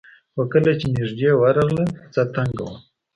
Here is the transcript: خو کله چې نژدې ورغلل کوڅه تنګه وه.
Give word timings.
خو 0.33 0.41
کله 0.53 0.71
چې 0.79 0.85
نژدې 0.97 1.29
ورغلل 1.41 1.83
کوڅه 1.97 2.23
تنګه 2.33 2.63
وه. 2.67 2.75